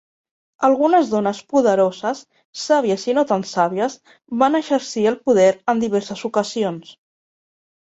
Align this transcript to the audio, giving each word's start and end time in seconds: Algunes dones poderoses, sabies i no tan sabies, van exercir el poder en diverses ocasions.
Algunes 0.67 1.09
dones 1.11 1.41
poderoses, 1.55 2.21
sabies 2.63 3.05
i 3.11 3.15
no 3.19 3.25
tan 3.33 3.45
sabies, 3.51 3.99
van 4.45 4.61
exercir 4.63 5.07
el 5.13 5.21
poder 5.29 5.49
en 5.77 5.87
diverses 5.87 6.27
ocasions. 6.33 6.99